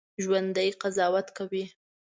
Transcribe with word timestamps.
ژوندي 0.23 0.69
قضاوت 0.81 1.27
کوي 1.37 1.63